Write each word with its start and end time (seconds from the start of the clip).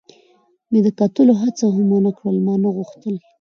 مې 0.71 0.79
د 0.85 0.87
کتلو 0.99 1.33
هڅه 1.41 1.65
هم 1.75 1.85
و 1.93 1.99
نه 2.05 2.11
کړل، 2.17 2.35
ما 2.45 2.55
نه 2.63 2.69
غوښتل. 2.75 3.15